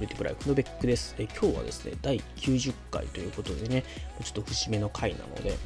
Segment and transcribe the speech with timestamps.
[0.00, 1.14] ポリティブライフのベックです。
[1.18, 3.84] え今日はですね、第90回ということでね、
[4.24, 5.58] ちょっと節目の回なので、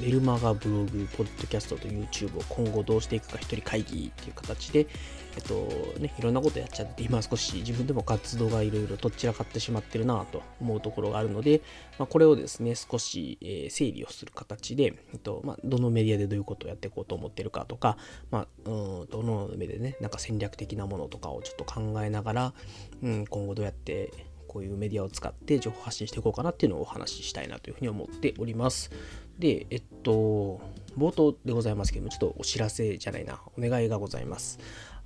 [0.00, 4.88] メルマガブログ、ポッドキャストと YouTube を今後どうしていくか一人会議っていう形で、
[5.36, 5.54] えっと
[6.00, 11.60] ね、いろんなことやっちゃって、今少し自分でも活動がいろいろとっちらかってしまってるなと思うところがあるので、
[11.98, 17.98] まあ、これをですね、少し、えー、整理をする形で、えっとまあ、どのメディアでどういうことをやっていこうと思ってるかとか、
[18.30, 18.70] まあ、う
[19.04, 22.54] んどの目でね、なんか戦略的なものとかをちょっと考えながら、
[23.02, 24.12] うん、今後どうやって
[24.56, 28.90] こういうメディアを使って情報発信していこうかなっていうのをお話ししたいなというふうに思っております。
[29.38, 30.62] で、えっと、
[30.96, 34.58] 冒頭でございますけども、ちょっとお知らせじゃないな、お願いがございます。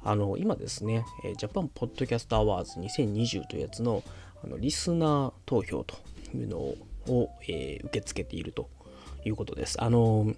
[0.02, 1.04] あの、今ですね、
[1.36, 4.02] Japan Podcast Awards 2020というやつの
[4.42, 5.96] あのリスナー投票と
[6.34, 6.78] いうのを、
[7.46, 8.70] えー、受け付けていると
[9.24, 9.82] いうことです。
[9.82, 10.32] あの、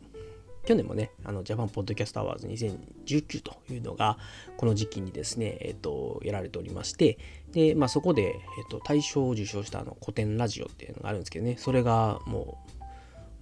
[0.64, 4.18] 去年もね、あの Japan Podcast Awards 2019というのが、
[4.56, 7.18] この時期にですね、えっ、と、やられておりまして、
[7.52, 12.82] で、まあ、そこで、えっ、と、大賞を受賞したあのコテンラジオっていうのがあるんですけどね、それがもう、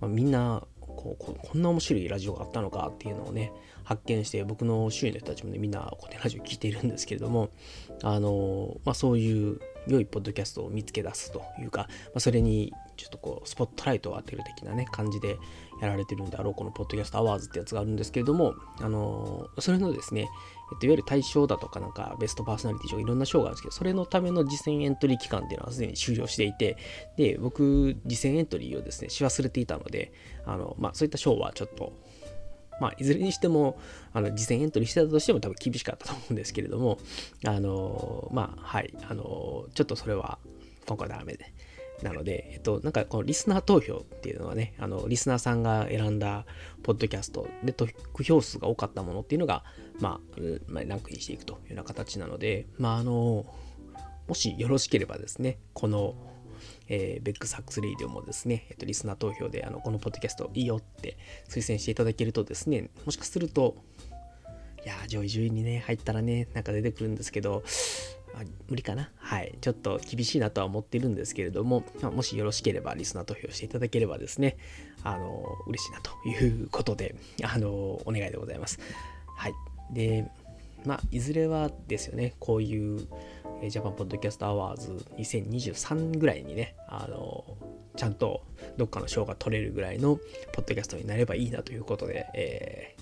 [0.01, 0.63] まあ、みんな
[1.01, 3.53] こうこんな面白いラジオがあったのかっていうのをね
[3.91, 7.51] 発見して僕の周囲の人たちもねみんなコテンラジオ聞いているんですけれども
[8.05, 15.39] あの、まあ、そういう良いポッドキャストを見つけ出すというか、まあ、それにちょっとこうスポットライトを当てる的なね感じで
[15.83, 20.29] やられてるんであろうこのポッドキャストアワーズってやつがあるんですけれどもあのそれのですね
[20.73, 26.77] えっと、いわゆる対象だとかなんかベストパーソナリティ賞いろんな賞があるんですけど、それのための実践エントリー期間っていうのはすでに終了していて、
[27.17, 30.13] で、僕、実践エントリーをですね、し忘れていたので、
[30.47, 31.93] あの、まあ、そういった賞はちょっと、
[32.81, 33.79] まあ、いずれにしても、
[34.13, 36.99] あの、実践エントリーしてたとしても多分厳しかったと思うんですけれども、
[37.47, 40.39] あの、まあ、はい、あの、ちょっとそれは
[40.87, 41.53] 今回はダメで、
[42.03, 46.47] なので、えっと、なんかこのリスナー投票っていうのはね、あの、リスナーさんが選んだ
[46.83, 47.93] ポッドキャストで得
[48.23, 49.65] 票数が多かったものっていうのが、
[50.01, 53.45] まあ、まあ、ランクインしていくというような形なので、まあ、あの、
[54.27, 56.15] もしよろしければですね、この、
[56.91, 61.17] えー、ベックサックスレイディオもですね、えっと、リスナー投票で、あの、このポッドキャストいいよって
[61.49, 63.77] 推薦していただけるとですね、もしかすると、
[64.85, 67.63] いや上位10位にね、入ったらね、なんか出てくるんですけど、
[68.35, 69.57] あ無理かなはい。
[69.61, 74.57] ちょっと厳しいなとは思ってるんですけれども、もしよろしければリスナー投票していただければですね、
[75.05, 78.79] あの、嬉しいなということで、あの、お願いでございます。
[79.37, 79.53] はい。
[79.93, 80.29] で、
[80.85, 83.07] まあ、いずれはですよね、こういう、
[83.69, 87.45] Japan Podcast Awards 2023ぐらいにね、あの、
[87.97, 88.43] ちゃんと
[88.79, 90.17] どっかの賞が取れるぐらいの
[90.53, 92.97] ポッドキャストになればいいなということで、え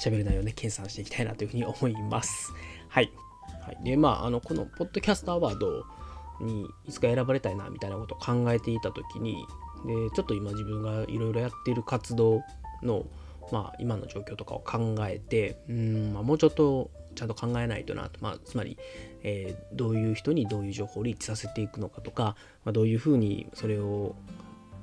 [0.00, 2.52] ー、喋る内容をね、計算していきたいなというふうに思います。
[2.88, 3.12] はい。
[3.62, 5.84] はい、で、まあ、あの、このポッドキャストアワード
[6.40, 9.36] にいつか選ばれたいなみたいなことを考えていたときに、
[9.86, 12.42] で、ちょっと今自分がいろいろやっている活動
[12.82, 13.06] の、
[13.52, 18.78] まあ、今の状況とかを考えて、うん、まあ、もうちょっとちゃんと考えないとなと、まあ、つまり、
[19.22, 24.14] えー、どういう人にどういう情報をリーチさせていくのかとか、まあ、どういうふうにそれを、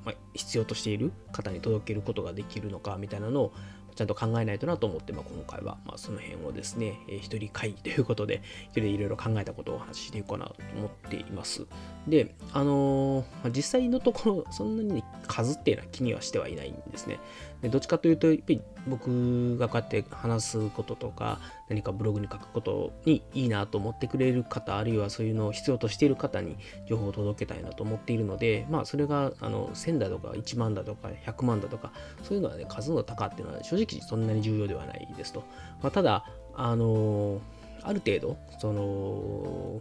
[0.04, 3.52] まあ、必要としている方に届けることができるのかみたいなのを
[3.98, 11.66] ちゃんと考えないとなと思って、まあ、今回は、まあ、その辺をですね、えー、一人会議ということで、一人でいろいろ考えたことをお話ししていこうかなと思っています。
[12.06, 17.18] で、あのー、実際のところ、そんなに数っていうのは気にはしてはいないんですね。
[17.62, 31.92] でどっちかというと、やっぱり僕がこうやって話すこととか、何かブログに書くことにいいなと思ってくれる方、あるいはそういうのを必要としている方に情報を届けたいなと思っているので、まあ、それがあの1000だとか1万だとか100万だとか、
[32.22, 35.42] そういうのはね、数の高っていうのは正直そんなに重要ではないですと。
[35.82, 37.40] まあ、ただ、あの
[37.82, 39.80] ある程度、その、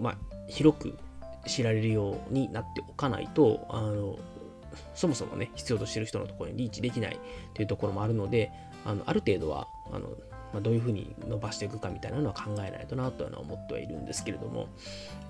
[0.00, 0.16] まあ、
[0.48, 0.98] 広く
[1.46, 4.16] 知られるようになっておかないと、あの、
[4.94, 7.18] そもそもね、必要としてる人のところにリーチできない
[7.54, 8.50] というところもあるので、
[8.84, 10.08] あのある程度は、あの
[10.52, 14.68] まあ、どういうふうに伸ばしていくかみたいなのは考えないとなというのは思ってはいるんですけれども、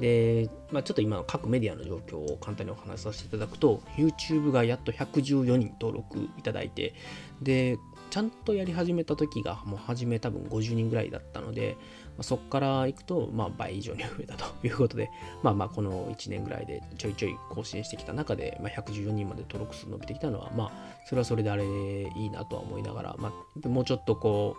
[0.01, 6.95] で、まあ、ちょっと今の各メディアの状況を簡単にお話しさせていただくと、YouTube がやっと114人登録いただいて、
[7.41, 7.79] で、
[8.11, 11.77] ちゃんとやり始めた時がもう初め多分50人ぐらいだったので、
[12.23, 15.11] そこから行くと、まあ、倍以上に増えたということで、
[15.43, 20.71] まあまあこの1年ぐらいでちょいちょい更新してきた中で、まあ、114人まで登録数伸びてきたのは、まあ
[21.07, 23.33] それはそれであれいいなとは思いながら、ま
[23.65, 24.57] あ、もうちょっとこ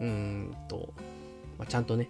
[0.00, 0.92] う、うんと、
[1.58, 2.08] まあ、ちゃんとね、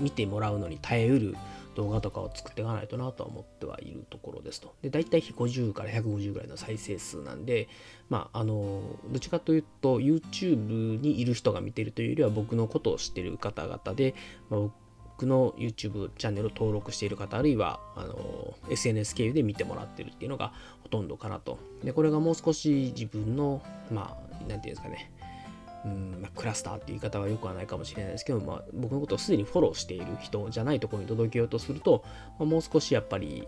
[0.00, 1.36] 見てもらうのに耐えうる
[1.74, 4.74] 動画とかを作っていかないとなとは思ってはいるところですと。
[4.82, 7.68] で、大体50から150ぐらいの再生数なんで、
[8.08, 14.14] まあ、あの、どっちかというと、YouTube にいる人が見てるというよりは、僕のことを知ってる方々で、
[14.50, 14.60] まあ、
[15.14, 21.58] 僕の YouTube チャンネルを登録している方、あるいは、あの、SNS 経由で見てもらってるっていうのがほとんどかなと。
[21.84, 23.62] で、これがもう少し自分の、
[23.92, 25.12] まあ、なんていうんですかね、
[25.84, 32.04] うん、クラスターっていう言い方はよくはないかもしれないですけど、まあ、僕のことをすでにフォローしている人じゃないところに届けようとすると、
[32.38, 33.46] まあ、もう少しやっぱり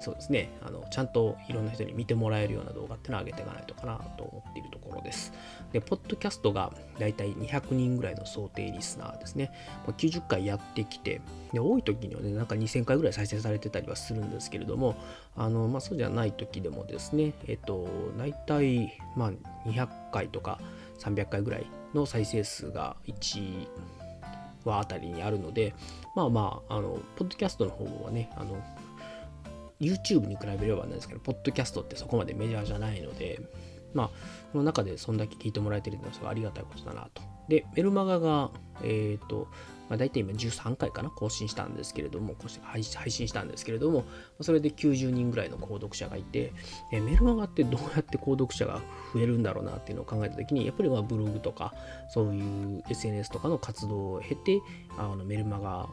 [0.00, 5.32] そうですねあのちゃんといろんな人に見てもらえるような動画っていうのを上げていかないとかなと思っているところです。
[5.72, 9.50] で、ポッドキャストがだいたい200人ぐらいの想定リスナーですね。
[9.86, 11.20] 90回やってきて、
[11.52, 14.96] で多い時にはね、なんか2000回ぐらい再生されてたりはするんですけれども、
[15.36, 19.32] あのまあ、そうじゃない時でもですね、えっと、大体、まあ、
[19.68, 20.58] 200回とか
[20.98, 23.68] 300回ぐらいの再生数が1
[24.64, 25.74] 話あたりにあるので、
[26.14, 28.62] まあまあ、あの、ポッドキャストの方はね、あの、
[29.80, 33.40] YouTube に比べればなんですけど、ポッドキャストってそこまでメジャーじゃないので、
[33.94, 34.10] まあ、
[34.52, 37.22] その中でそんだけ聞いてもらえてるのはすごいありがたいことだなと。
[37.48, 38.50] で、メルマガが、
[38.82, 39.48] えっ、ー、と、
[39.88, 44.04] まあ、大体今13回かな、更新したんですけれども、配信したんですけれども、
[44.40, 46.52] それで90人ぐらいの購読者がいて、
[46.92, 48.80] えメルマガってどうやって購読者が
[49.14, 51.74] 増えるんだろうなっていうのを考えたときに、やっぱりまあブログとか、
[52.08, 52.40] そうい
[52.78, 54.60] う SNS とかの活動を経て、
[54.96, 55.88] あのメルマガ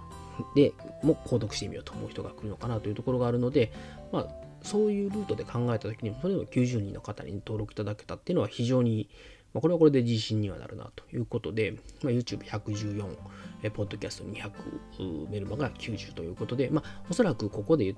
[0.56, 3.72] でも購読してみようと思う人が来るのかなというところがあるので、
[4.12, 4.28] まあ、
[4.62, 9.10] そういうルートで考えた時に、それを90人の方に登録いただけたっていうのは非常に、
[9.56, 11.72] まあ、これはこれで自信にはなるなということで、
[12.04, 13.18] まあ、YouTube114、
[13.64, 17.96] えポッドキャスト200、メルマが90ということで、まあ、おそらくここで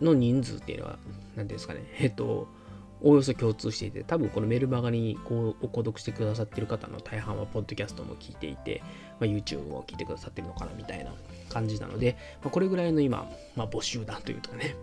[0.00, 0.98] の人数っていうのは、
[1.36, 2.48] 何ですかね、えっと、
[3.00, 8.82] おおよそ共通していて、多分このメルマガにこう購読してくださってる方の大半は、ポッドキャストも聞いていて、
[9.20, 11.12] まあ、YouTube も聞いてくださってるのかなみたいな
[11.50, 14.74] 感じなので、まあ、これぐらいの今、まあ、募集団というかね、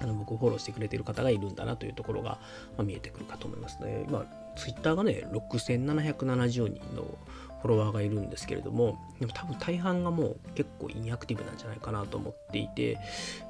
[0.00, 2.40] あの僕をフォローしてくれてる方がいるんだなというところが、
[2.78, 4.06] ま、見えてくるかと思いますね。
[4.08, 7.18] まあ、Twitter がね、6770人の
[7.62, 12.98] フォロワーがいるんですけれども、でも多分大半がもう結構インアクティブなんじゃないかなと思っていて、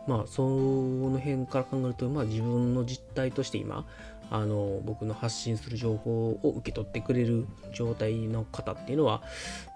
[0.07, 3.87] まあその辺から考えると、まあ自分の実態として今、
[4.31, 9.23] あの僕の発信する情報を受け取ってくれる状態の方っていうのは、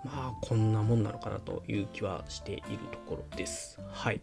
[0.04, 2.60] まあこんなもんなのかなという気はしている
[2.92, 3.80] ところです。
[3.90, 4.20] はい。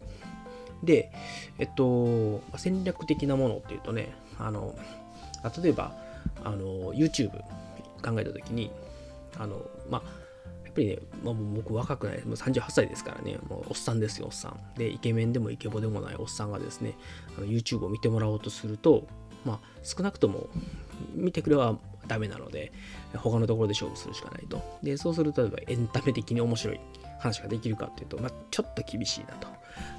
[0.84, 1.12] で、
[1.60, 4.76] えっと、戦略的なものっていうとね、あの、
[5.62, 6.05] 例えば、
[6.44, 7.32] あの、YouTube
[8.04, 8.72] 考えたときに、
[9.38, 10.02] あの、まあ、
[10.66, 14.60] やっぱりね、まあ、僕若くない、もう38歳ですからね、もうおっさんですよ、おっさん。
[14.78, 16.96] で、イケメンでもイケボでもないおっさんがですね、
[17.38, 19.08] あの YouTube を見てもらおうとすると、
[19.46, 20.48] まあ、少なくとも
[21.14, 21.78] 見てくれは
[22.08, 22.72] ダメなので、
[23.16, 24.62] 他のところで勝負するしかないと。
[24.84, 26.80] で、そうすると、例えばエンタメ的に面白い
[27.20, 29.48] 話ができるかっていうと、まあ、ちょっと厳しいなと。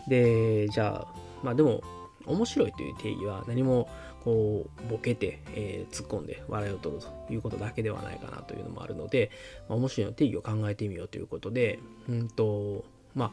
[0.08, 1.82] で、じゃあ、まあでも、
[2.26, 3.88] 面白いという定義は何も
[4.24, 9.30] こうボケて、えー、突っ込んで笑いを取るということだけではないかなというのもあるので、
[9.68, 11.78] まあ、面白いの定義を考えてみようということで、
[12.08, 12.84] うんと、
[13.14, 13.32] まあ、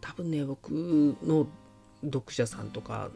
[0.00, 0.70] 多分ね、僕
[1.22, 1.46] の
[2.02, 3.10] 読者さんとか、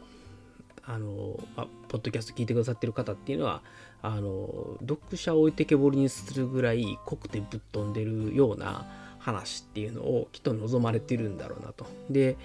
[0.85, 3.63] あの、あ、ポッドキャスト聞いてくださってる方っていうのは、
[4.03, 8.87] あの、読者を置いてけぼりにするぐらい濃くてぶっ飛んでるような
[9.19, 11.87] 話っていうのをきっと望まれてるんだろうなと。
[12.09, 12.37] で、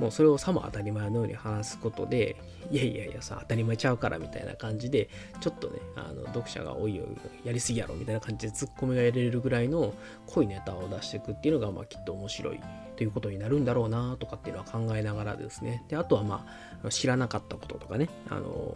[0.00, 2.36] もうそれをさも当たり前のように話すことで、
[2.70, 5.10] いやいやいやさ、当たり前ちゃうからみたいな感じで、
[5.40, 7.06] ちょっとね、あの読者がおいおい
[7.44, 9.92] やりすぎやろみたいな感じでツッコミがやれるぐらいの
[10.26, 12.60] 濃いネタを出していくっていうのが、まあきっと面白い
[12.96, 15.84] ということになるんだろうなとかっていうのは考えながらですね。
[15.88, 16.46] で、あとはま
[16.82, 18.74] あ、知らなかったこととかね、あの、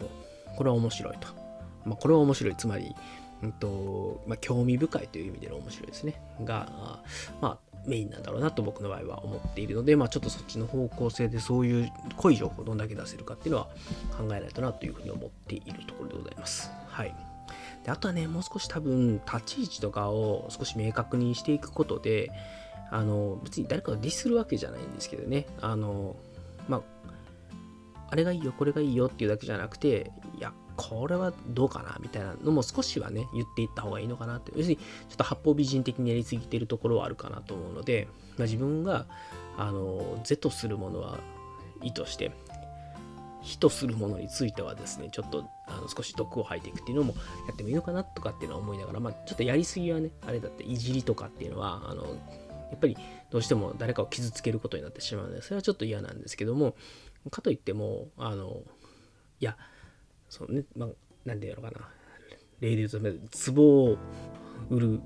[0.55, 1.27] これは面白いと。
[1.85, 2.55] まあ、これは面白い。
[2.55, 2.95] つまり、
[3.43, 6.21] うんとまあ、興味深いという意味での面白いですね。
[6.43, 7.01] が、
[7.41, 13.67] まあ、メインなんだろうなと僕の場合は思っているので、まあ、ちょっとそっちの方向性でそういう濃い情報をどんだけ出せるかっていうのは
[14.17, 16.71] 考えないとなというふうに思っているところでございます。
[16.87, 17.15] はい。
[17.83, 22.31] であとはね、もう少し多分立ち位置とかを少し明確にしていくことで、
[22.89, 26.15] あの、別に誰かをディスるわけじゃないんですけどね、あの、
[26.67, 26.81] まあ、
[28.09, 34.51] あれがいいよ、これがいいよっていうだけじゃなくて、いや、これはどうかなみたいなのも少しはね、言っていった方がいいのかなって。
[34.55, 39.05] 要するに、ちょっと八方美人的にやりすぎてるところはあるかなと思うので、まあ、自分が、
[39.57, 41.19] あの、是とするものは
[41.81, 42.31] 意として、
[43.41, 47.13] 非とするものについてはですね、ちょっとあの少し毒を吐いていくっていうのも
[47.47, 52.97] やってもいいのかなとかっていうのは思いながら、まあ、ちょっとやりすぎはね、あれだっていじりとかっていうのは、あの、やっぱり
[53.29, 56.75] どうしても誰かを傷つけることになってしまうので、それはちょっと嫌なんですけども、
[57.29, 58.63] かといっても、あの、
[59.39, 59.57] いや、
[60.29, 60.89] そうね、まあ、
[61.25, 61.89] なんでやろうかな。
[62.61, 62.99] 例で言うと、
[63.53, 63.97] 壺を
[64.69, 65.01] 売る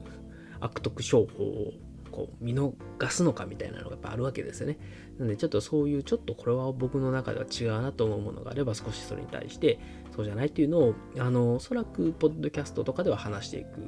[0.59, 1.73] 悪徳商法を
[2.11, 2.73] こう見逃
[3.09, 4.77] すのかみたいなのがやっぱあるわけですよね。
[5.17, 9.79] なのでちょっとそういうちょっとこれは僕の中では違うなと思うものがあれば少しそれに対して
[10.15, 13.81] そうじゃないっていうのをあのおそらくポッドキャストとかでは話していく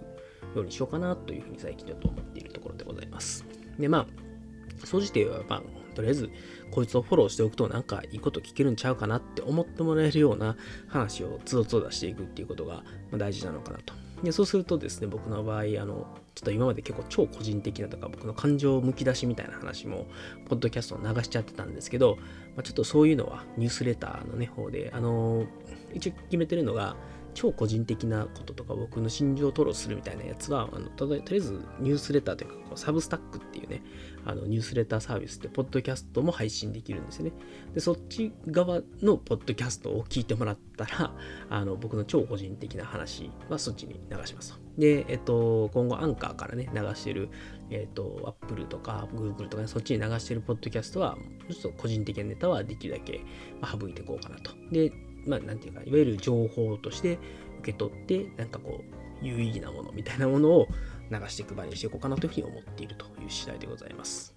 [0.56, 3.46] ようにしようかなというふうに最近ちょっと思っているところでございます。
[3.80, 6.30] でまあ総じてはまあとりあえず
[6.72, 10.56] こいつをフォローしておくとなんかいいこと聞けるんちゃうかなって思ってもらえるような
[10.88, 12.84] 話をつどつど出していくっていうことが
[13.14, 13.94] 大事なのかなと。
[14.24, 20.06] でそうするとですね、僕の場合、あの、ちょっと今まで結構超個人的なとか、僕の感情むき出しみたいな話も、
[20.48, 22.18] ポッドキャストを流しちゃってたんですけど、
[22.56, 25.46] まあ、ちょっとそういうのはニュースレターのね、方で、あの、
[25.94, 26.96] 一応決めてるのが、
[27.34, 33.84] 超個人的なこととか僕の心情を吐露するみたいなやつはあのとりあえずニュースレターというかこうサブスタックっていうね
[34.26, 37.32] あのニュースレターサービスでポッドキャストも配信できるんですよね
[37.74, 41.14] でそっち側のポッドキャストを聞いてもらったら
[41.50, 47.30] あの僕の超個人的な話はそっちに流しますで、えっと、今後アンカーからね流してる
[47.72, 51.18] えっ、と、Apple とか Google とか、ね、そっちに流してるポッドキャストは、
[51.50, 53.22] ちょっと個人的なネタはできるだけ、
[53.64, 54.52] 省いていこうかなと。
[54.72, 54.92] で、
[55.25, 57.20] まあ、なんていうか、いわゆる情報として
[57.60, 60.68] 受け取って、なんかこう、有意義なものみたいなものを
[61.12, 64.36] 流していく場にしていこうかなというふうに思っているという次第でございます。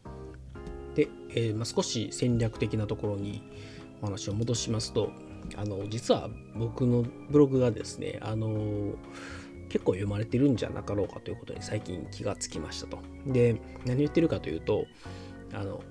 [0.95, 3.43] で、えー、まあ、少し戦略的なところに
[4.03, 5.11] お話を戻しますと、
[5.57, 8.95] あの、実は僕のブログがですね、あの
[9.69, 12.99] 結構読まれてるんじゃなかろうかということに最近気がつきましたと。
[13.27, 14.87] で、何言ってるかというと、
[15.53, 15.83] あの、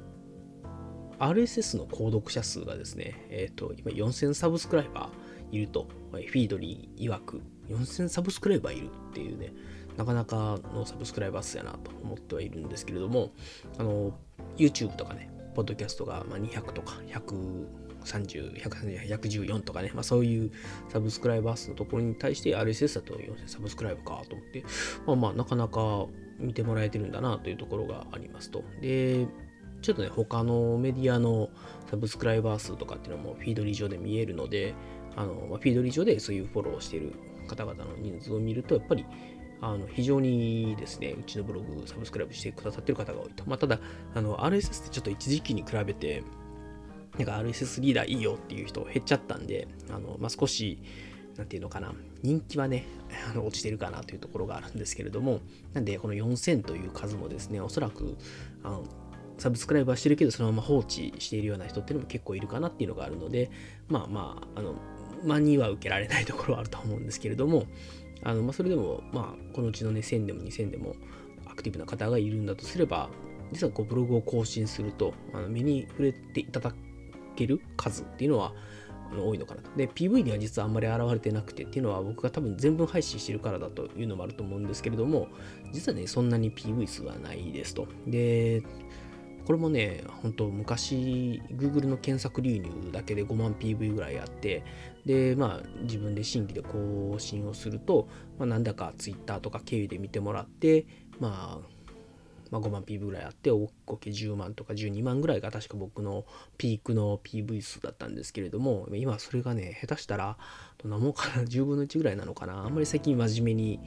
[1.20, 9.54] RSS の購読者数がですね、えっ、ー、と、今4000サブスクライバーいると、フィードリー曰く4000サブスクライバーいるっていうね、
[9.98, 13.32] なかなかのサブスクライバー数やなと思ってはいるんですけれども、
[13.78, 14.18] あの、
[14.58, 20.52] YouTube とかね、ポッドキャストが200とか130、130、114とかね、まあそういう
[20.90, 24.66] サブスクライバー数のところに対して RSS だと4000サブスクライバーかと思って、
[25.06, 26.08] まあまあなかなか
[26.40, 28.64] 見てもらえてるんだなというところがありますと。
[28.82, 29.28] で、
[29.84, 31.50] ちょっとね、他のメディアの
[31.90, 34.74] サブスクライバー数とかっていうのもフィードリー上で見えるので、
[35.16, 37.14] あのま、フィードリー上でそういうフォローしている
[37.48, 39.06] 方々の人数を見ると、やっぱり
[39.62, 43.44] あの非常にですね、うちのブログサブスクライブしてくださってる方が多いと。
[43.46, 43.80] まあ、ただ、
[44.16, 46.24] あの RSS ってちょっと一時期に比べて、
[47.18, 50.80] なんか RSS リーダーいいよっていう人減っちゃったんで、あのまあ、少し、
[51.38, 52.86] なんていうのかな、人気はね、
[53.32, 55.40] あの落ちてるかなというところがあるんですけれども、
[55.74, 58.18] なんで、この4000という数もですね、おそらく、
[58.64, 58.84] あの
[59.38, 63.52] サブスクライブはしてるけど、そのまま放置しているような人っていうのも結構いるかなっていうのがあるので、
[63.88, 64.76] まあまあ、あの、
[65.24, 67.66] 間には受けられないところはあると思うんですけれども、
[68.24, 70.96] あのまあ、それでも、まあ、このうちのね、1000でも2000でも
[71.46, 73.10] アクティブな方がいるんだとすれば、
[73.52, 76.74] 実はこうブログを更新すると、あの目に触れていただ
[77.36, 78.54] ける数っていうのは、
[79.22, 79.70] 多いのかなと。
[79.76, 85.28] で、PV には実はあんまり現れてなくてっていうのは僕が多分全文配信してるからだというのもあると思うんですけれども、
[85.72, 87.88] 実はね、そんなに PV 数はないですと。
[88.08, 88.64] で、
[89.46, 94.64] これもね、本当昔、Google の検索流入だけで5万 PV ぐらいあって、
[95.06, 98.08] で、まあ、自分で新規で更新をすると、
[98.40, 100.86] まあ、なんだか Twitter とか経由で見てもらって、
[101.20, 101.74] まあ、
[102.52, 103.68] まあ、5万 PV ぐらいあって、合
[104.00, 106.24] 計10万とか12万ぐらいが確か僕の
[106.58, 110.38] ピークの PV 数だったんですけれども、今それがね、下手したら、
[110.78, 112.64] どんなもんかな、10分の1ぐらいなのかな。
[112.64, 113.80] あんまり最近真面目に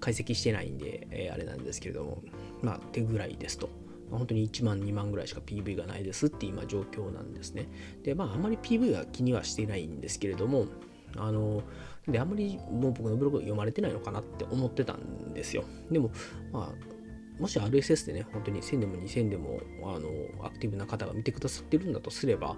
[0.00, 2.22] 解析してないんで、えー、あれなんですけれども、
[2.62, 3.81] まあ、手ぐらいですと。
[4.18, 7.68] 本当に1万、2万ぐらいしか PV がないですって今状況なんですね。
[8.02, 10.66] で、まあ、あんまり PV は気にはしてないんですけれども、
[11.16, 11.62] あの、
[12.06, 15.64] で、あんまりもう僕のブログ読まれてないのかなって思ってたんですよ。
[15.90, 16.10] でも、
[16.52, 22.56] まあ、もし RSS でね、本当に1000でも2000でも、あの、アクティブな方が見てくださってるんだとすれば、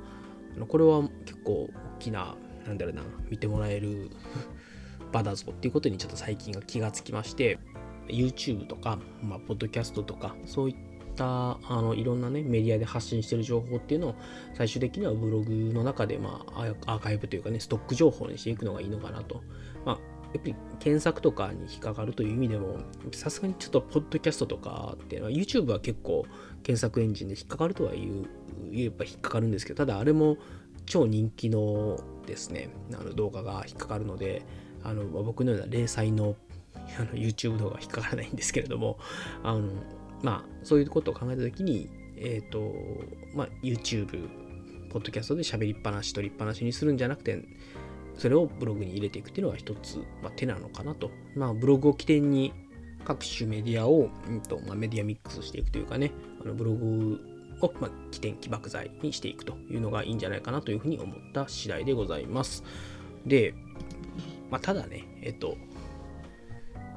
[0.68, 4.10] これは結構大きな、なんだろうな、見てもらえる
[5.12, 7.58] 場だぞっていうことにちょっと最近が気がつきまして、
[8.08, 14.14] YouTube とか、まあ、ポッドキャストとか、そういったったあのいろんなねメディアで発信してる情報っていうのを
[14.54, 19.42] 最終的にはブログの中で、まあ、アーカイブというかねストック情報にしていくのがいいのかなと。
[19.84, 19.98] まあ
[20.34, 22.80] やっぱり検索とかに引っかかるという意味でも、
[23.12, 26.26] さすがにちょっとポッドキャストとかっていうのは、YouTube は結構
[26.64, 28.26] 検索エンジンで引っかかるとは言う、
[28.72, 30.36] 言えば引っかかるんですけど、ただあれも
[30.86, 34.42] 超人気のですね、あの動画が引っかかるので、
[34.82, 36.34] あの僕のような零細の
[36.98, 38.98] あの YouTube 動画は引っかからないんですけれども、
[39.44, 39.68] あの
[40.24, 42.74] まあ、そういうことを考えたときに、えっ、ー、と、
[43.34, 44.26] まあ、YouTube、
[44.88, 47.44] ポッドキャストで喋りっぱなし、取りっぱなしにするんじゃなくて、
[48.16, 51.10] それをブログに入れていくっていうのは一つ、まあ、手なのかなと。
[51.36, 52.54] まあ、ブログを起点に
[53.04, 56.10] 各種メディアを、うんとまあ、メディアミックスしていくというかね、
[56.42, 57.20] あのブログ
[57.60, 62.64] を、まあ、起点、起爆剤にしていくというのがいいんじゃないかなというふうに思った次第でございます。
[63.26, 63.54] で、
[64.50, 65.58] まあ、ただね、えっと、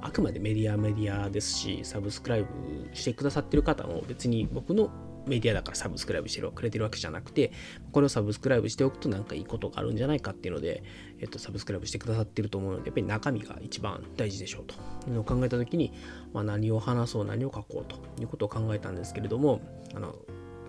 [0.07, 2.47] あくまでメディアメディアですし、サブスクライブ
[2.93, 4.89] してくださってる方も別に僕の
[5.27, 7.51] メディアだからサブスクライブしてくれてるわけじゃなくて、
[7.91, 10.81] これをサブスクライブしておくとなんかいいことがあるんじゃないかっていうので、
[11.19, 14.75] えっと、サブスクライブしてくださってると思うので、やっぱり中身が一番大事でしょうと。
[15.09, 15.91] いうのを考えたときに、
[16.33, 19.59] まあ、何を話そう、何を書こうということを考えたんですけれども、
[19.93, 20.15] あの、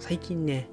[0.00, 0.68] 最近ね、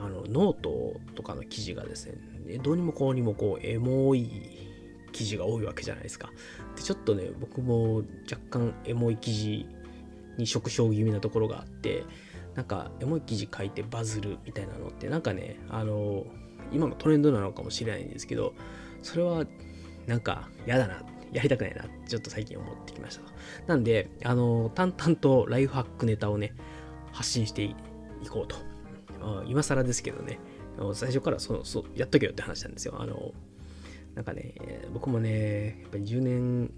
[0.00, 2.06] あのノートとかの記事がです
[2.44, 4.57] ね、どうにもこうにもこう、エモい
[5.18, 6.30] 記事が多いわけじゃないですか。
[6.76, 9.66] で、ちょっとね、僕も若干エモい記事
[10.36, 12.04] に触傷気味なところがあって、
[12.54, 16.24] なんかエモい記事書いてバズるみたいなのって、なんかね、あの、
[16.70, 18.54] 今のトレンドなのかもしれないんですけど、
[19.02, 19.44] それは
[20.06, 23.22] なんか嫌だな、やりたくないなちょっと最近思ってきました。
[23.66, 26.54] なんで、あの、淡々とライフハックネタをね、
[27.12, 27.74] 発信してい
[28.30, 28.56] こうと。
[29.46, 30.38] 今更ですけどね、
[30.94, 32.94] 最初からそうそうやっとけよって話なんですよ。
[32.98, 33.32] あの、
[34.14, 34.54] なんかね、
[34.92, 36.70] 僕もね、やっぱり10年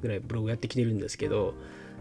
[0.00, 1.54] ぐらいブログやってきてるんですけど、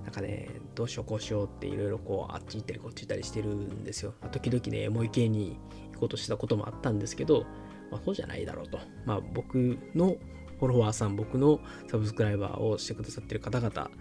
[0.04, 4.14] なんかね、どうしようこうしようっていろいろこう、あっち行ったりこっち行ったりしてるんですよ。
[4.32, 5.58] 時々ね、もう池に
[5.94, 7.46] 行こうとしたこともあったんですけど、
[7.92, 8.80] まあ、そうじゃないだろうと。
[9.06, 10.16] まあ、僕の
[10.60, 11.60] フォロワーさん、僕の
[11.90, 13.92] サブスクライバーをしてくださってる方々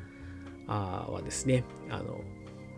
[0.67, 2.21] はですね、あの、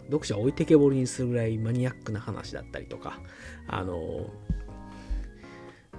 [0.07, 3.21] 読者を置いてけぼりにするぐらいマニアックな話だったりとか、
[3.69, 4.27] あの、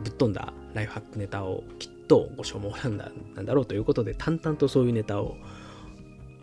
[0.01, 5.37] ぶっ飛んだライフハックネタをきっとご所望なんだなんだろうということで淡々とそういうネタを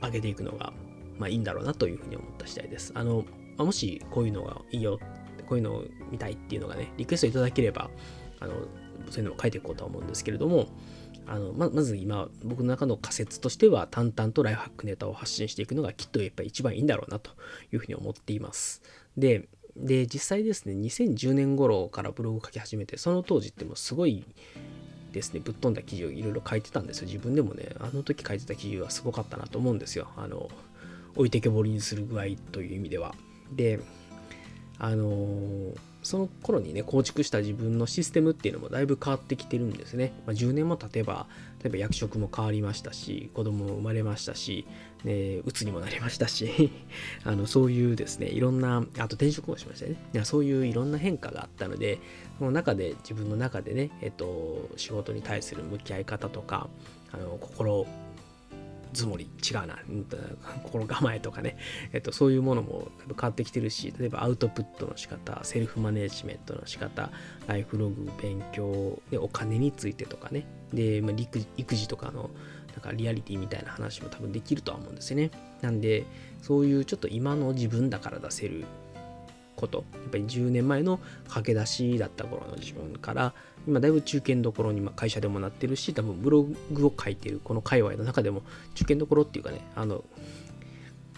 [0.03, 0.73] 上げていくのが、
[1.19, 2.93] まあ、いいんだろうなというふうに思った次第です。
[2.95, 3.25] あの、
[3.57, 4.99] まあ、もしこういうのがいいよ、
[5.47, 7.91] こういうのを見たいっていうのがね、リクエストいただければ、
[8.41, 8.55] あの、
[9.11, 10.69] そういうのを書いていこうとは思うんですけれども、
[11.27, 17.31] あのままず今僕の中の仮説としては淡々とライフハックネタを発信していくのがきっとやっぱり一番いいんだろうなと
[17.73, 18.83] いうふうに思っています。
[19.17, 19.49] で、
[19.81, 24.25] で、実際ですね、2010年頃からブログを書き始めて、その当時ってもうすごい
[25.13, 27.07] ですね、ぶっ飛んだ記事をいろいろ書いてたんですよ。
[27.07, 30.09] 自分でもね、あの時書いてた記事はすごかったなと思うんですよ。
[30.17, 30.49] あの、
[31.17, 33.15] 置いてけぼりにする具合という意味では。
[33.53, 33.81] で、
[34.79, 40.13] あのー、その頃にね、構築した自分のシステムっていうのもだいぶ変わってきてるんですね。
[40.27, 41.27] まあ、10年も経てば、
[41.63, 44.67] 例えば役職も変わりましたし、子供も生まれましたし、
[45.05, 46.71] ね、鬱にもなりましたし
[47.25, 50.25] あの、そういうですね、いろんな、あと転職もしましたね。
[50.25, 51.99] そういういろんな変化があったので、
[52.39, 56.69] その中で、自分の中でね、えっと、仕事に対する向き合い方とか、
[57.13, 57.87] あの心
[58.93, 59.79] つもり違うな、
[60.65, 61.57] 心構えとかね、
[61.93, 67.11] えっと、そういうものも変わってきてるし、例えばアウトプットの仕方、セルフマネジメントの仕方、
[67.47, 71.13] ライフログ、勉強、でお金についてとかね、で、まあ、
[71.57, 72.31] 育児とかの
[72.73, 75.31] なんかリアリティみたいな話も多分できるとは思うんですよね。
[75.61, 76.05] なんで、
[76.43, 78.65] そういうちょっと今の自分だから出せる
[79.57, 83.35] こと、やっぱり10年前の駆け出しだった頃の自分から、
[83.67, 88.43] 今だいぶ中堅どころに会社でもなってるし、多分ブログを書いてるこの界隈の中でも
[88.75, 90.05] 中堅どころっていうかね、あの、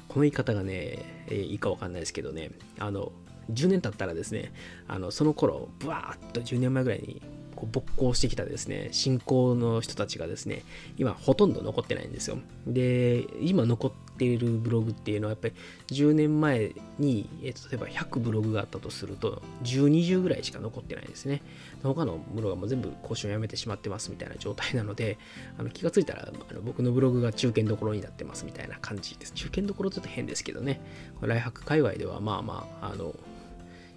[0.09, 3.13] この言い方がね、えー、いいかわかんないですけどね、あの、
[3.51, 4.53] 10年経ったらですね、
[4.89, 7.23] あのその頃、ブワーッと10年前ぐらいに
[7.63, 10.65] こう勃興してきたですね、信仰の人たちがですね、
[10.99, 12.39] 今ほとんど残ってないんですよ。
[12.67, 15.55] で、今残っているブログっていうのはやっぱり
[15.89, 21.43] 10年前に、えー、例えば100ブログがあったとすると、10、20ぐらいしか残ってないですね。
[21.85, 25.19] 他のブログはもう全部更新をやめてしまってますみたいな状態なので、
[25.57, 29.33] あの気がついたらあの僕のブログが中堅どころになってますみたいな感じです。
[29.35, 30.81] 中堅どころちょっと変ですけどね、
[31.21, 33.15] ライハック界隈ではまあまあ、あの、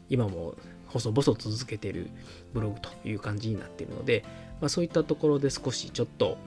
[0.07, 0.53] 今も
[0.95, 2.09] 細々続けてる
[2.53, 4.23] ブログという感じになっているので、
[4.61, 6.37] まあ、そういったところで少しちょっと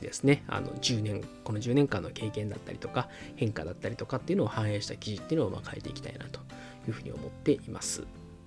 [0.00, 6.38] ですね、あの10年、この10年間の経験だったりとか、変化だったりとかっていうのを反映した記事っていうのをまあ変えていきたいなと
[6.86, 8.04] いうふうに思っています。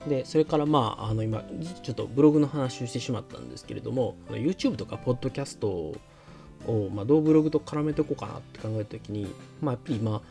[0.07, 1.43] で、それからまあ、あの今、
[1.83, 5.95] ちょっとブログの話をしてしまったんですけれども、YouTube とか Podcast を、
[6.89, 9.27] まあ、どうブログと絡めていこうかなって考えたときに、
[9.61, 10.21] まあ、やっぱりま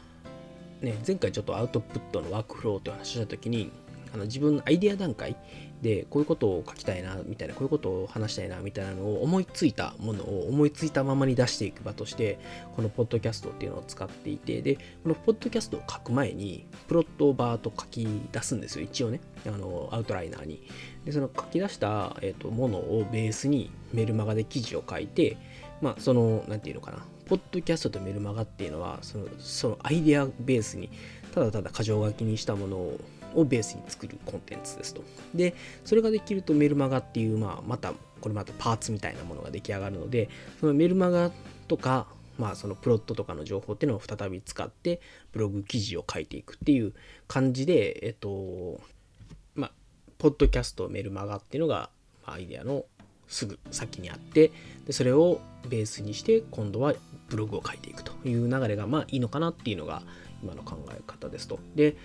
[0.82, 3.70] あ、ね、前回ちょっとアウトプットのワークフローという話したときに、
[4.12, 5.36] あの自分のアイデア段階
[5.82, 12.38] でこういうことを書きたいなみたいなこういうことを話したいなみたいなのを思いついたものを思いついたままに出していく場として
[12.76, 19.20] このポッドキャストっていうのを使っていてでこのポッドキャストを書く前にプロットをバーと書き出すんですよ一応ね。
[19.46, 20.62] あのアウトライナーに。
[21.04, 25.38] でその書き出した、えーと、ものをベースにメルマガで記事を書いて
[25.80, 26.98] まあその何て言うのかな。
[27.26, 30.90] ポッドキャストとメルマガっていうのはそのそのアイデアベースに
[31.32, 33.00] ただただ箇条書きにしたものを
[33.34, 35.02] をベースに作るコンテンツですと。
[35.34, 40.28] で、それができるとメルマガっていう、まあ、また、これまたパーツみたいなものが出来上がるので、
[40.60, 41.30] そのメルマガ
[41.68, 42.06] とか、
[42.38, 45.00] まあ、そのプロットとかの情報っていうのを再び使って、
[45.32, 46.94] ブログ記事を書いていくっていう
[47.28, 48.80] 感じで、えっと、
[49.54, 49.72] まあ、
[50.18, 51.90] ポッドキャストメルマガっていうのが、
[52.24, 52.84] アイデアの
[53.30, 54.50] すぐ先にあって
[54.86, 56.94] でそれをベースにして今度は
[57.28, 60.02] ブログを書いていくという流れがまあいいのかなっていうのが
[60.42, 61.60] 今の考え方ですと。
[61.76, 61.96] で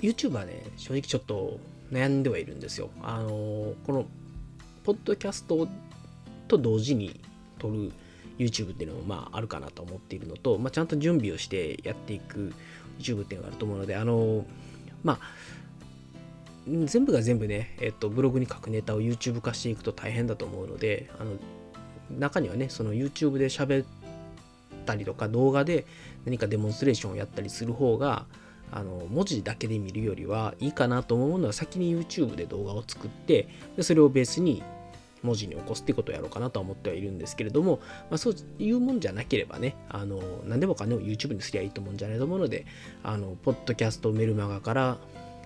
[0.00, 1.58] YouTube はね、正直ちょっと
[1.92, 2.90] 悩んではいるんですよ。
[3.02, 4.06] あのー、この、
[4.84, 5.68] ポッドキャスト
[6.48, 7.20] と同時に
[7.58, 7.92] 撮る
[8.38, 12.54] YouTube っていうのもまああるかなと思っているのと、まあ、ちゃんと準備をしてやっていく
[12.98, 14.44] YouTube っていうのがあると思うので、あのー、
[15.04, 15.20] まあ、
[16.66, 21.32] 全部が全部ね、えっと、ブログに書くネタを YouTube 化していくと大変だと思うので、あの、
[22.18, 23.86] 中にはねその YouTube で喋っ
[24.84, 25.86] たりとか動画で
[26.24, 28.26] 何かデモンストレーションをやったりする方が
[28.72, 34.62] あの文字だけで見るよりはいいかなと思うのは先に YouTube で動画を作ってでそれをベースに
[35.22, 37.80] 文字に起こすってことをやろうかなとは思ってはいるんですけれども、
[38.10, 42.66] まあ、そういうもんじゃなければね、あの何でもかんでも YouTube にすりゃいいと思うんじゃないと思うので、
[43.02, 44.98] あのポッドキャストメルマガから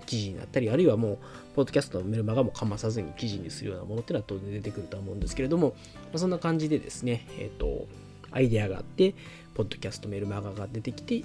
[0.07, 1.19] 記事になったり、あるいはもう、
[1.55, 5.75] ポッドキャストのメルマガもかまさずに記事にするようなものっていうのは当然出てくると思うんですけれども、ま
[6.15, 7.87] あ、そんな感じでですね、えっ、ー、と、
[8.31, 9.15] アイデアがあって、
[9.55, 11.25] ポッドキャストメルマガが出てきて、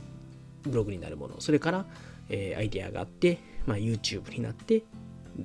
[0.64, 1.86] ブログになるもの、それから、
[2.30, 4.84] えー、アイデアがあって、まあ、YouTube になって、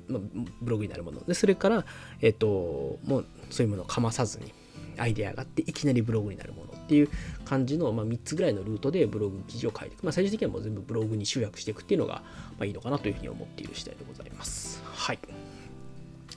[0.08, 0.22] まあ、
[0.60, 1.24] ブログになるもの。
[1.24, 1.84] でそれから、
[2.20, 4.52] えっ、ー、ともうそういうものをかまさずに
[4.98, 7.08] アイデアがあっていきなりブログになるものっていう
[7.44, 12.22] 感じの、まあ、3つぐらいのルートでブログ記事を書いていく、まあ、最終的にはもう全部ブログに集約していくっていうのが、
[12.58, 14.82] まあ、いいのかなというふうに思っている次第でございます。
[14.84, 15.18] はい。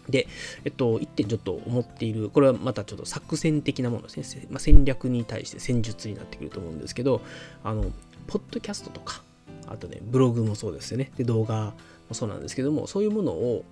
[0.09, 0.27] で、
[0.63, 4.47] えっと、1点ちょっと思っている、これはまたちょっと作戦的なものですね。
[4.49, 7.21] まあ、戦略に対して戦術になってくると思うんですけど、
[7.63, 7.91] あの、
[8.27, 9.21] ポッドキャストとか、
[9.67, 11.11] あとね、ブログもそうですよね。
[11.17, 11.73] で、動画
[12.09, 13.63] もそうなんですけども、そういうものを、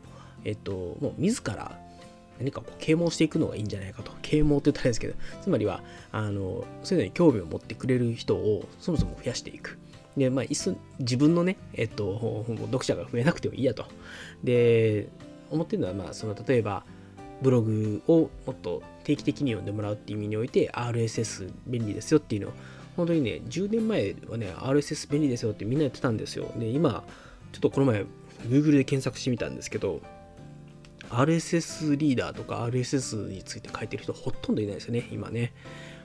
[0.43, 1.77] えっと、もう自ら
[2.39, 4.11] 何かこう啓蒙していくのがいいんじゃないかと。
[4.21, 9.77] 啓蒙って言ったらですけど、つまりは、あの、そういうのに興味を持ってくれる人をそもそも増やしていく。
[10.17, 13.85] で、まあ、いっそ自分のね、えっと、読者が増えなくてもいいやと。
[14.43, 15.07] で、
[15.49, 16.83] 思ってるのは、まあ、その、例えば、
[17.41, 22.53] ブログをもっと定期的に読んでもらうっていう意味において、RSS 便利ですよっていうのを、
[22.95, 26.51] 本当にね、10年前はね、RSS 便利ですよってみんなやってたんですよ。
[26.57, 27.03] で、今、
[27.51, 28.05] ちょっとこの前、
[28.47, 30.01] Google で検索してみたんですけど、
[31.09, 35.53] RSS リーダーとか RSS について書いてる人ほとんどいないですよね、今ね。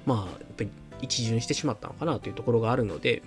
[0.06, 0.70] まあ、やっぱり
[1.02, 3.22] 一巡してしまったのかなというところがあるので、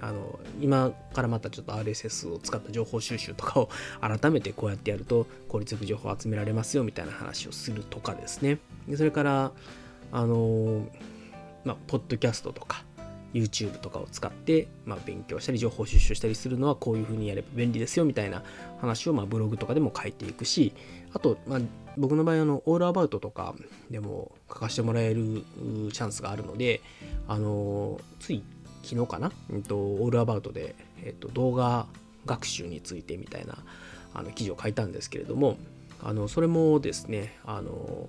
[0.00, 3.70] あの今からまたちょっと RSS を使った情報収集とかを
[4.02, 8.58] 改めてこうやってやると効率よく情報を集められますよみたいな話をするとかですね。
[8.88, 9.52] でそれから、
[10.12, 10.86] あの
[11.64, 12.84] まあ、ポッドキャストとか、
[13.34, 18.42] YouTube とかを使って、まあ、勉強したり情報収集したりするのはこういうふうにやれば便利ですよみたいな
[18.80, 20.72] 話をまあブログとかでも書いていくし
[21.12, 21.60] あと、まあ、
[21.98, 23.54] 僕の場合あのオールアバウトとか
[23.90, 25.44] でも書かせてもらえる
[25.92, 26.80] チャンスがあるので
[27.26, 28.44] あのつい
[28.84, 31.86] 昨日かな、えっと、オールアバウトで、えっと、動画
[32.26, 33.58] 学習についてみたいな
[34.14, 35.56] あの記事を書いたんですけれども
[36.02, 38.08] あのそれもですねあの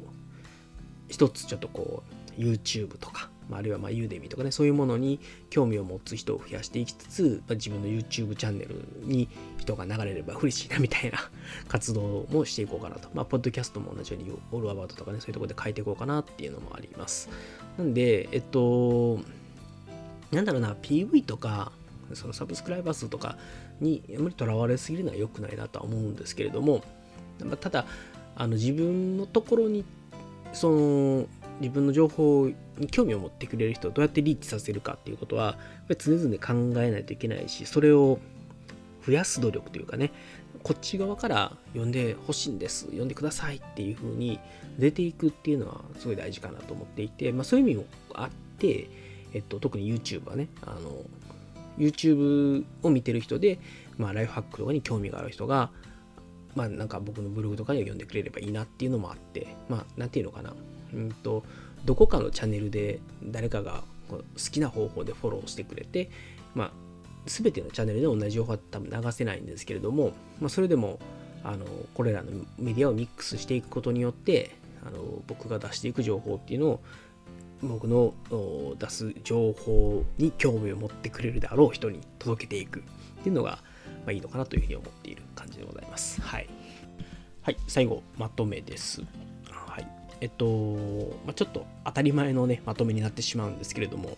[1.08, 2.04] 一つちょっとこ
[2.38, 11.20] う YouTube とかあるいはまあユーデミとかね、そういうものに興味を持つ人を増やしていきつつ、まあ、自分の YouTube チャンネルに人が流れれば嬉しいなみたいな
[11.68, 13.10] 活動もしていこうかなと。
[13.14, 17.30] まあ、ポッドキャストも同じようにオールアバウトとかね、そういうところで書いていこうかなっていうのもあります。
[17.78, 19.20] なんで、えっと、
[20.32, 21.72] なんだろうな、PV とか、
[22.14, 23.38] そのサブスクライバー数とか
[23.80, 26.84] にあまりとらわれすぎるのは良くないなとは思うんですけれども、
[27.44, 27.86] まあただ、
[28.36, 29.86] あの自分のところに
[30.54, 31.26] その
[31.62, 35.58] 自分の情報に興味を持ってくれる人をどうやってリーチさせるかっていうことは、
[35.98, 38.20] 常々考えないといけないし、それを
[39.06, 40.12] 増やす努力というかね、
[40.64, 44.40] こっち側から呼んでほしいんです、呼んでくださいっていう風に
[44.80, 48.90] 出ていくっていうのはすごい大事かなと思っていて、まあそういう意味もあって、
[49.34, 51.04] えっと、特に YouTube はね、あの、
[51.78, 53.60] YouTube を見てる人で、
[53.98, 55.72] まあライフハックとかに興味がある人が、
[56.56, 60.54] まあなんか僕のブログとかには読んでくれればいいなっていうのもあって、まあなんていうのかな、
[60.94, 61.44] うんと、
[61.86, 64.22] どこかのチャンネルで誰かが好
[64.52, 66.10] きな方法でフォローしてくれて、
[66.54, 66.72] まあ、
[67.26, 71.00] 全てのチャンネルで同じ情報は多分流せないんですけれども、まあ、それでも
[71.44, 76.82] あのこれらのメディアをミックスしていくことによってあの僕が出していく情報っていうのを
[77.62, 78.14] 僕の
[78.78, 82.84] 出す情報に興味を持ってくれるであろう人に届けていくっ
[83.24, 86.22] ていうのが、まあ、いいのかなというふうに思っている感じでございます。
[86.22, 86.48] はい。
[87.42, 89.04] はい、最後、まとめです。
[90.26, 90.48] えっと、
[91.24, 94.18] まあ、ちょっと当たり前のね、まとめになってしまうんですけれども、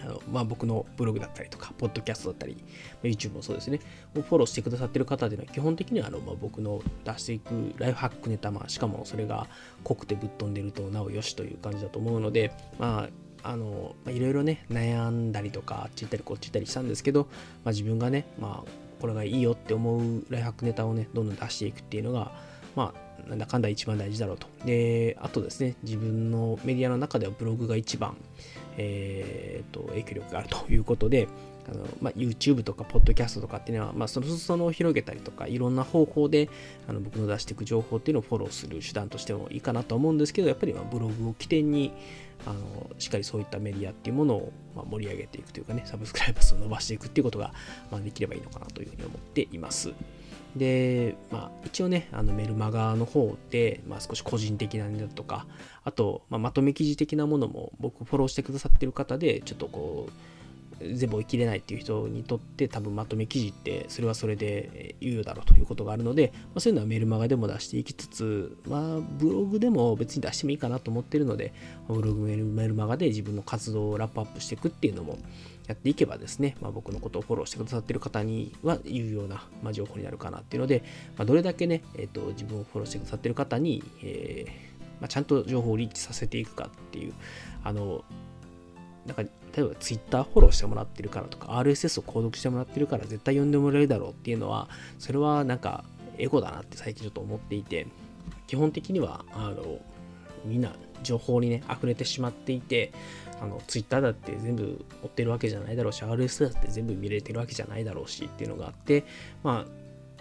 [0.00, 2.56] あのまあ、僕のブログだったりとか、ポッドキャストだったり、
[3.04, 3.78] YouTube もそうですね、
[4.16, 9.46] をフォローしてくださってる方では、基本的にはあの、まあ、僕の出していくライフハックネタ、まあ、しかもそれが
[9.84, 13.08] 濃くてぶっ飛んでるとなおよしという感じだと思うので、ま
[13.44, 17.28] あ、あの、まあ、いろいろね、悩んだりとか、あっち行ったりこっち行ったりしたんですけど、
[17.62, 22.32] まあ、自分がね、まあ、これがいいよって思うライフハックネタをね、どんどん出していくっていうのが、
[22.74, 24.46] まあ、なんだかんだ一番大事だろうと。
[24.64, 28.16] で、あとですね、自分のメディアの中ではブログが一番、
[28.76, 31.28] えー、と影響力があるということで、
[31.68, 36.48] あのまあ、YouTube とか Podcast とかっていうのは、まあ、その裾野を広げたりとか、いろんな方法で
[36.88, 41.92] あの僕の出していく情報っていうのをフォローする手段としてもいいかなと思うんですけど、やっぱりまブログを起点に
[42.46, 47.52] あのしっかりそういったメディアっていうものをま盛り上げていくというかね、サブスクライバー数を伸ばしていくっていうことが、
[47.90, 49.92] まあできればいいのかなというふうに思っています。
[50.56, 55.46] で、まあ、一応ね、あのメルマガの方で、まあ、少し個人的なネタとか、
[55.84, 60.12] あと、まあ、まとめ記事的なものも僕フォローしてくださってる方で、ちょっとこう、
[60.80, 71.52] 全部追い切れないっていう人にとって多分まとめ記事ってそれはそれで有用だろうということがあるので、まあ、そういうのはメルマガでも出していきつつ、まあ、ブログでも別に出してもいいかなと思ってるので、
[71.88, 75.18] ブログメルメルマガで自分の活動をラップアップしていくっていうのも
[75.66, 80.84] やっていけばですね、まあ、僕のことをフォローしてくださってる方には有用な、まあ、情報になるかなっていうので、
[81.16, 87.14] まあ、どれだけね、えーと、自分をフォローしてくださってる方に、えーまあ、ちゃんと情報をリーチさせていくかっていう、
[87.64, 88.04] あの、
[89.06, 89.22] なんか
[89.56, 95.84] 例えば Twitter フォローしてもらってるからとか RSS を購読してもらってるから絶対読んでもらえるだろうっていうのはそれはなんか
[96.18, 97.86] エゴだなって最近ちょっと思っていて
[98.46, 99.78] 基本的にはあの
[100.44, 102.92] みんな情報にね溢れてしまっていて
[103.40, 109.04] あの Twitter だって全部追ってるわけじゃないだろうし RSS だって全部見れてるわけじゃないだろうしっていうのがあって
[109.42, 109.66] まあやっ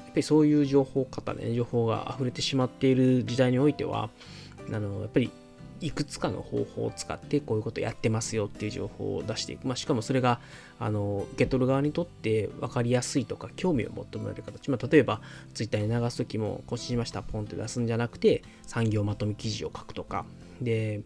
[0.07, 4.09] ぱりそういう情報方ね情報が溢れてしまっている時代においては
[4.71, 5.29] あのやっぱり
[5.81, 9.67] いくつかの方法を使ってこういうことやってますよっていう情報を出していく。
[9.67, 10.39] まあ、しかもそれが
[10.79, 14.71] あの受け取る側にとって分かりやすいとか興味を求められる形。
[14.71, 15.21] まあ、例えば
[15.53, 20.25] Twitter に流すときも更新しましたポンって出すんじゃなくて産業まとめ記事を書くとか。
[20.61, 21.01] で、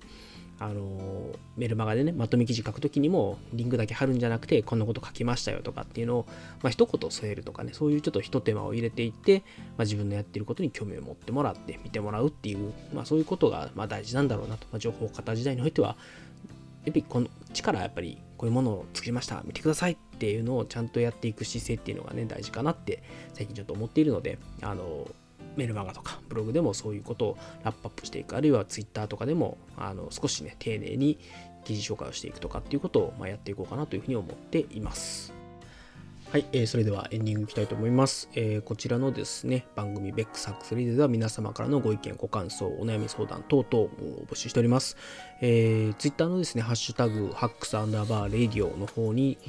[0.60, 6.26] あのメルマガでね、まとめ記事書くときにも、リンクだけ貼るんじゃなくて、こんなこと書きましたよとかっていうのを、
[6.62, 9.44] まあ、一言添えるとかね、そういうちょっと一手間を入れていって、ま
[9.80, 15.96] あ、自分のやってることに興味を持ってもらって、見てもらうっていう、まあ、そういうことがまあ大事なんだろうなと、まあ、情報型時代においては、
[16.86, 23.02] やっぱりこの力やっぱりこういうものを作りました、見てくださいっていうのをちゃんとやっていく姿勢っていうのがね、大事かなって
[23.34, 25.08] 最近ちょっと思っているので、あの、
[25.56, 31.20] メルマガとかブログでもそういうことをラップアップしていく、あるいはツイッターとかでもあの少しね、丁寧に
[31.64, 35.34] 記事紹介をしていくとかっていうことを、まやっていこうかなというふうに思っています。
[36.32, 38.30] はい、えー、それではエンディングいきたいと思います。
[38.36, 43.90] えー、こちらのですね、番組ベックサックスリーでは皆様からのご意見、ご感想、お悩み相談等々を
[44.30, 44.96] 募集しております。
[45.42, 49.40] えー、ツイッターのですね、ハッシュタグ、ハックスアンダーバーレディオの方に、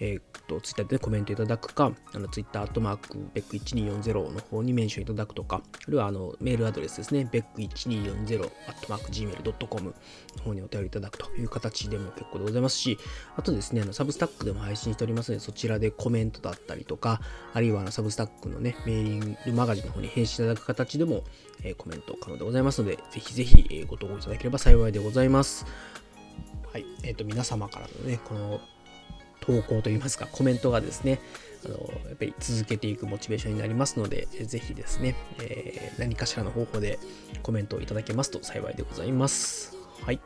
[0.00, 9.94] えー、っと、ツイッターで、コメントいただくか、あのツイッターアットマーク、ベック1240の方にメンションいただくとか、あるいはあのメールアドレスですね、ベック1240アットマーク gmail.com
[10.38, 12.98] の方にお便りいただくという形でも結構でございますし、
[13.36, 17.20] あとですね、あのサブスタックでも配信しておりますので、そちらでコメントだったりとか、
[17.52, 21.24] あるいはあのサブスタックのね、メーリングマガジンの方に返信いただく形でも、
[21.62, 25.66] えー、コメント可能でございますので、ぜひぜひ、えー、ご投稿いただければ幸いでございます。
[26.72, 26.86] はい。
[27.02, 28.60] えっ、ー、と、皆様からのね、この
[29.40, 31.20] 投稿といいますか、コメントがですね、
[31.64, 31.74] あの
[32.08, 36.98] やっぱり続けていくモチベーションになりますので、ぜひですね、えー、何かしらの方法で
[37.42, 39.79] コメントをいただけますと幸いでございます。
[40.04, 40.20] はい。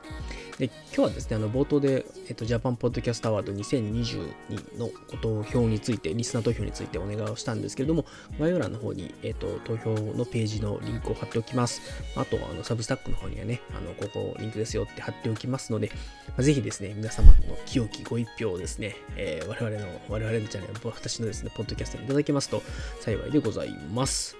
[0.59, 8.07] で、今日はですね、あの、冒頭で、えっと、ジャパンポッドキャストアワード2022の投票について、リスナー投票についてお願いをしたんですけれども、
[8.39, 11.83] 概要欄の方に、えっと、投票のページのリンクを貼っておきます。
[12.17, 15.91] あと、あの、サブスタックの方にはね、あの、ここリンクですよって貼っておきますので、
[16.29, 17.35] まあ、ぜひですね、皆様の
[17.67, 22.63] 清きご一票をですね、えー、我々の、我々のチャンネル、私のですね、ポッドキャストにいただけますと
[23.01, 24.37] 幸いでございます。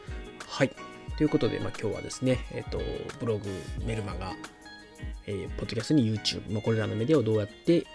[0.47, 0.71] はい。
[1.17, 2.81] ということで、まあ、今日はですね、えっ、と、
[3.21, 3.49] ブログ、
[3.85, 4.35] メルマガ、
[5.27, 7.87] えー、ポッドキャストに YouTube、まあ、これらのメディアをどうやって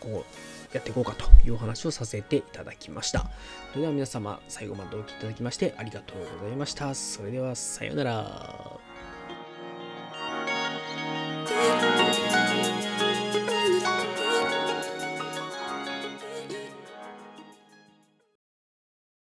[0.00, 0.24] こ
[0.72, 3.30] うやっていこうかというお話をさせていただきました。
[3.70, 6.94] それでは皆様、最後までお聴きいただきましてありがとうございました。
[6.94, 8.83] それでは、さようなら。